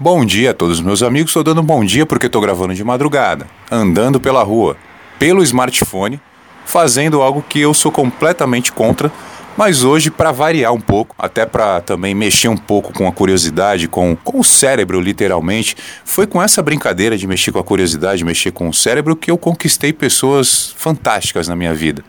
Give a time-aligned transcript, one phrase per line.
[0.00, 2.82] Bom dia a todos meus amigos, estou dando um bom dia porque estou gravando de
[2.82, 4.76] madrugada, andando pela rua,
[5.20, 6.20] pelo smartphone,
[6.66, 9.12] fazendo algo que eu sou completamente contra,
[9.56, 13.86] mas hoje para variar um pouco, até para também mexer um pouco com a curiosidade,
[13.86, 18.50] com, com o cérebro literalmente, foi com essa brincadeira de mexer com a curiosidade, mexer
[18.50, 22.04] com o cérebro que eu conquistei pessoas fantásticas na minha vida,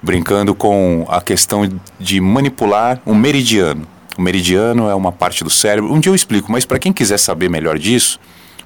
[0.00, 3.97] brincando com a questão de manipular um meridiano.
[4.18, 5.92] O meridiano é uma parte do cérebro.
[5.92, 8.18] Um dia eu explico, mas para quem quiser saber melhor disso,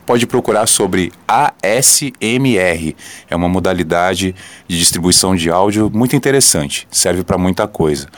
[0.07, 2.97] pode procurar sobre ASMR.
[3.29, 4.35] É uma modalidade
[4.67, 8.09] de distribuição de áudio muito interessante, serve para muita coisa.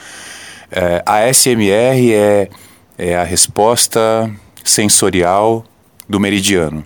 [0.71, 2.49] É, ASMR é,
[2.97, 4.31] é a resposta
[4.63, 5.65] sensorial
[6.07, 6.85] do meridiano.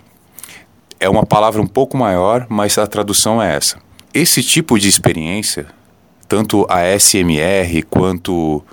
[0.98, 3.78] É uma palavra um pouco maior, mas a tradução é essa.
[4.12, 5.66] Esse tipo de experiência,
[6.26, 8.64] tanto a ASMR quanto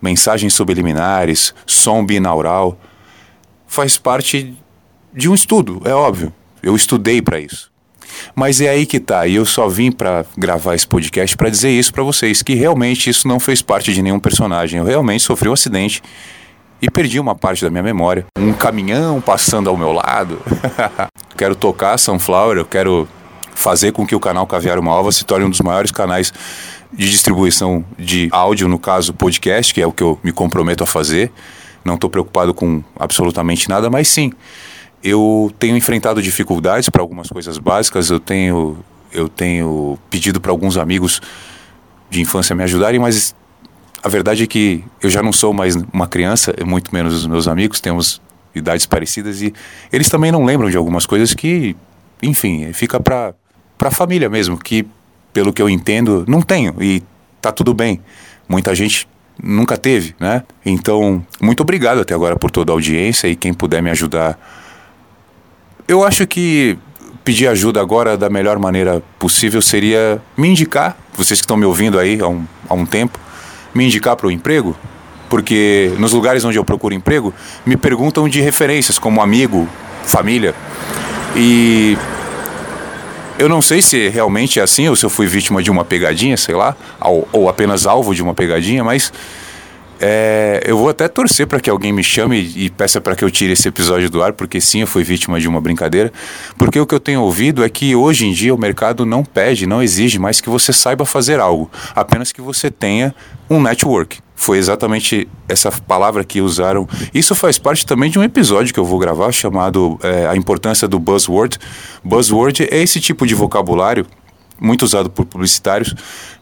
[0.00, 2.78] mensagens subliminares, som binaural,
[3.66, 4.56] faz parte
[5.12, 6.32] de um estudo, é óbvio.
[6.62, 7.70] Eu estudei para isso.
[8.34, 11.70] Mas é aí que tá, e eu só vim para gravar esse podcast para dizer
[11.70, 14.78] isso para vocês, que realmente isso não fez parte de nenhum personagem.
[14.78, 16.02] Eu realmente sofri um acidente
[16.80, 18.26] e perdi uma parte da minha memória.
[18.38, 20.40] Um caminhão passando ao meu lado.
[21.36, 23.08] quero tocar Sunflower, eu quero
[23.54, 26.32] fazer com que o canal Caviar Uma Ova se torne um dos maiores canais
[26.92, 30.86] de distribuição de áudio, no caso podcast, que é o que eu me comprometo a
[30.86, 31.30] fazer.
[31.84, 34.32] Não estou preocupado com absolutamente nada, mas sim,
[35.02, 38.10] eu tenho enfrentado dificuldades para algumas coisas básicas.
[38.10, 38.78] Eu tenho,
[39.12, 41.20] eu tenho pedido para alguns amigos
[42.10, 43.34] de infância me ajudarem, mas
[44.02, 47.46] a verdade é que eu já não sou mais uma criança, muito menos os meus
[47.46, 48.20] amigos, temos
[48.54, 49.52] idades parecidas e
[49.92, 51.76] eles também não lembram de algumas coisas que,
[52.22, 53.34] enfim, fica para
[53.76, 54.84] para a família mesmo, que
[55.38, 57.00] pelo que eu entendo, não tenho e
[57.40, 58.00] tá tudo bem.
[58.48, 59.06] Muita gente
[59.40, 60.42] nunca teve, né?
[60.66, 64.36] Então, muito obrigado até agora por toda a audiência e quem puder me ajudar.
[65.86, 66.76] Eu acho que
[67.22, 72.00] pedir ajuda agora da melhor maneira possível seria me indicar, vocês que estão me ouvindo
[72.00, 73.16] aí há um, há um tempo,
[73.72, 74.76] me indicar para o emprego,
[75.30, 77.32] porque nos lugares onde eu procuro emprego,
[77.64, 79.68] me perguntam de referências como amigo,
[80.04, 80.52] família.
[81.36, 81.96] E
[83.38, 86.36] eu não sei se realmente é assim ou se eu fui vítima de uma pegadinha,
[86.36, 89.12] sei lá, ou, ou apenas alvo de uma pegadinha, mas
[90.00, 93.30] é, eu vou até torcer para que alguém me chame e peça para que eu
[93.30, 96.12] tire esse episódio do ar, porque sim, eu fui vítima de uma brincadeira.
[96.56, 99.66] Porque o que eu tenho ouvido é que hoje em dia o mercado não pede,
[99.66, 103.14] não exige mais que você saiba fazer algo, apenas que você tenha
[103.50, 104.20] um network.
[104.40, 106.88] Foi exatamente essa palavra que usaram.
[107.12, 110.86] Isso faz parte também de um episódio que eu vou gravar chamado é, A Importância
[110.86, 111.58] do Buzzword.
[112.04, 114.06] Buzzword é esse tipo de vocabulário
[114.60, 115.92] muito usado por publicitários.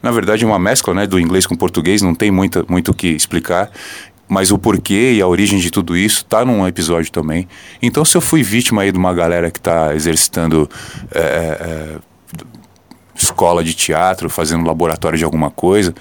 [0.02, 2.94] Na verdade, é uma mescla né, do inglês com português, não tem muita, muito o
[2.94, 3.70] que explicar.
[4.28, 7.48] Mas o porquê e a origem de tudo isso está num episódio também.
[7.80, 10.68] Então, se eu fui vítima aí de uma galera que está exercitando
[11.14, 11.96] é, é,
[13.14, 15.94] escola de teatro, fazendo laboratório de alguma coisa,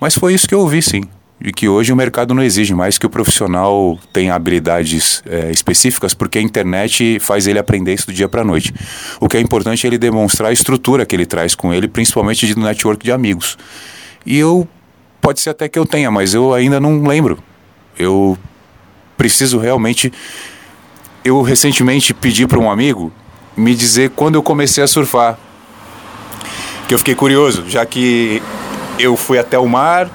[0.00, 1.02] mas foi isso que eu ouvi, sim
[1.40, 6.14] e que hoje o mercado não exige mais que o profissional tenha habilidades é, específicas,
[6.14, 8.74] porque a internet faz ele aprender isso do dia para a noite.
[9.20, 12.46] O que é importante é ele demonstrar a estrutura que ele traz com ele, principalmente
[12.46, 13.58] de network de amigos.
[14.24, 14.66] E eu,
[15.20, 17.38] pode ser até que eu tenha, mas eu ainda não lembro.
[17.98, 18.38] Eu
[19.16, 20.12] preciso realmente.
[21.22, 23.12] Eu recentemente pedi para um amigo
[23.56, 25.38] me dizer quando eu comecei a surfar.
[26.88, 28.40] Que eu fiquei curioso, já que
[28.98, 30.08] eu fui até o mar,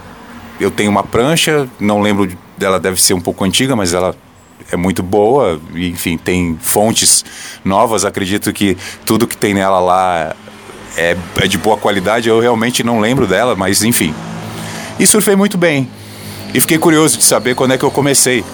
[0.62, 4.16] eu tenho uma prancha, não lembro dela, deve ser um pouco antiga, mas ela
[4.72, 7.26] é muito boa, enfim, tem fontes
[7.66, 8.06] novas.
[8.06, 10.36] Acredito que tudo que tem nela lá
[10.96, 12.30] é, é de boa qualidade.
[12.30, 14.14] Eu realmente não lembro dela, mas enfim.
[15.00, 15.90] E surfei muito bem.
[16.54, 18.46] E fiquei curioso de saber quando é que eu comecei.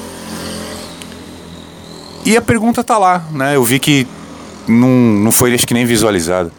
[2.26, 3.56] E a pergunta tá lá, né?
[3.56, 4.08] Eu vi que
[4.68, 6.52] não, não foi acho que nem visualizado.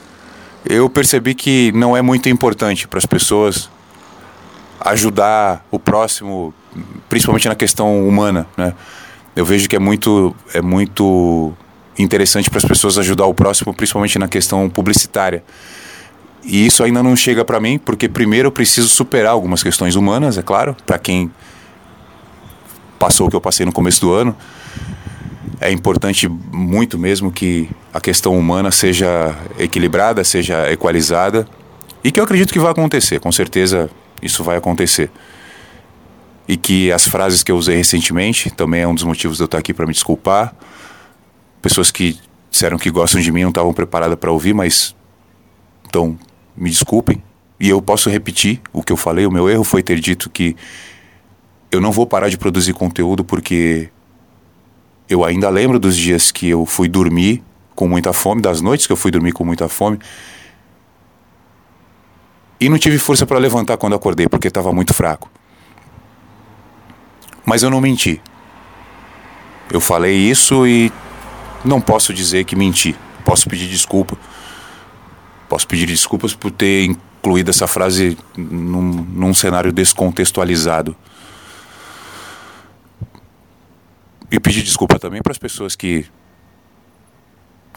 [0.65, 3.71] Eu percebi que não é muito importante para as pessoas
[4.81, 6.55] ajudar o próximo,
[7.09, 8.75] principalmente na questão humana, né?
[9.35, 11.53] Eu vejo que é muito, é muito
[11.99, 15.45] interessante para as pessoas ajudar o próximo, principalmente na questão publicitária.
[16.45, 20.39] E isso ainda não chega para mim, porque primeiro eu preciso superar algumas questões humanas,
[20.39, 21.31] é claro, para quem
[22.99, 24.35] passou o que eu passei no começo do ano.
[25.61, 31.47] É importante muito mesmo que a questão humana seja equilibrada, seja equalizada,
[32.03, 33.91] e que eu acredito que vai acontecer, com certeza
[34.23, 35.11] isso vai acontecer.
[36.47, 39.47] E que as frases que eu usei recentemente também é um dos motivos de eu
[39.47, 40.55] estar aqui para me desculpar.
[41.61, 42.19] Pessoas que
[42.51, 44.97] disseram que gostam de mim não estavam preparadas para ouvir, mas
[45.87, 46.19] então
[46.57, 47.23] me desculpem.
[47.61, 49.27] E eu posso repetir o que eu falei.
[49.27, 50.57] O meu erro foi ter dito que
[51.71, 53.91] eu não vou parar de produzir conteúdo porque
[55.09, 57.43] Eu ainda lembro dos dias que eu fui dormir
[57.75, 59.99] com muita fome, das noites que eu fui dormir com muita fome.
[62.61, 65.31] E não tive força para levantar quando acordei, porque estava muito fraco.
[67.45, 68.21] Mas eu não menti.
[69.71, 70.93] Eu falei isso e
[71.65, 72.97] não posso dizer que menti.
[73.25, 74.17] Posso pedir desculpa.
[75.49, 80.97] Posso pedir desculpas por ter incluído essa frase num, num cenário descontextualizado.
[84.31, 86.07] E pedir desculpa também para as pessoas que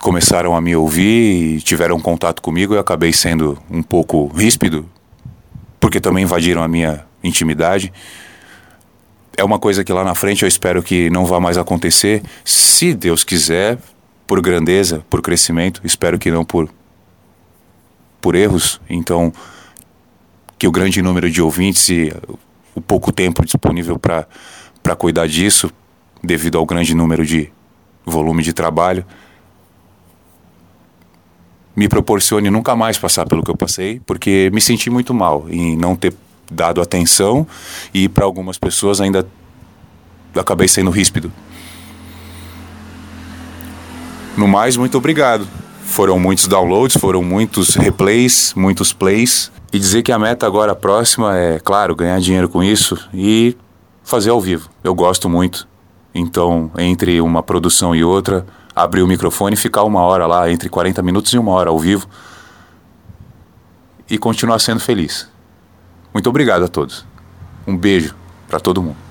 [0.02, 2.74] começaram a me ouvir e tiveram contato comigo.
[2.74, 4.90] Eu acabei sendo um pouco ríspido,
[5.80, 7.94] porque também invadiram a minha intimidade.
[9.38, 12.24] É uma coisa que lá na frente eu espero que não vá mais acontecer.
[12.44, 13.78] Se Deus quiser,
[14.26, 16.70] por grandeza, por crescimento, espero que não por
[18.20, 18.80] por erros.
[18.88, 19.34] Então,
[20.60, 22.14] que o grande número de ouvintes e
[22.76, 25.72] o pouco tempo disponível para cuidar disso,
[26.24, 27.52] devido ao grande número de
[28.06, 29.06] volume de trabalho,
[31.76, 35.78] me proporcione nunca mais passar pelo que eu passei, porque me senti muito mal em
[35.78, 36.14] não ter
[36.50, 37.48] dado atenção
[37.94, 39.26] e para algumas pessoas ainda
[40.36, 41.32] acabei sendo ríspido.
[44.38, 45.48] No mais, muito obrigado.
[45.84, 49.52] Foram muitos downloads, foram muitos replays, muitos plays.
[49.74, 53.56] E dizer que a meta agora próxima é, claro, ganhar dinheiro com isso e
[54.04, 54.70] fazer ao vivo.
[54.84, 55.68] Eu gosto muito.
[56.14, 58.46] Então, entre uma produção e outra,
[58.76, 61.80] abrir o microfone e ficar uma hora lá, entre 40 minutos e uma hora ao
[61.80, 62.08] vivo.
[64.10, 65.30] E continuar sendo feliz.
[66.14, 67.06] Muito obrigado a todos.
[67.66, 68.16] Um beijo
[68.48, 69.11] para todo mundo.